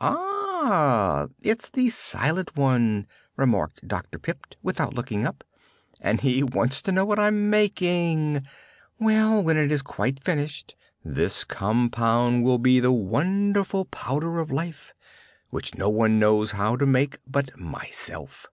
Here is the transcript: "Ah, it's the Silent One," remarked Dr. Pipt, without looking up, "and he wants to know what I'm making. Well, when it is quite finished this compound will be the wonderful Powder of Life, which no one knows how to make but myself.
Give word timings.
"Ah, 0.00 1.26
it's 1.42 1.68
the 1.68 1.88
Silent 1.88 2.56
One," 2.56 3.08
remarked 3.36 3.88
Dr. 3.88 4.20
Pipt, 4.20 4.56
without 4.62 4.94
looking 4.94 5.26
up, 5.26 5.42
"and 6.00 6.20
he 6.20 6.44
wants 6.44 6.80
to 6.82 6.92
know 6.92 7.04
what 7.04 7.18
I'm 7.18 7.50
making. 7.50 8.46
Well, 9.00 9.42
when 9.42 9.56
it 9.56 9.72
is 9.72 9.82
quite 9.82 10.22
finished 10.22 10.76
this 11.04 11.42
compound 11.42 12.44
will 12.44 12.58
be 12.58 12.78
the 12.78 12.92
wonderful 12.92 13.86
Powder 13.86 14.38
of 14.38 14.52
Life, 14.52 14.94
which 15.50 15.74
no 15.74 15.88
one 15.90 16.20
knows 16.20 16.52
how 16.52 16.76
to 16.76 16.86
make 16.86 17.18
but 17.28 17.58
myself. 17.58 18.46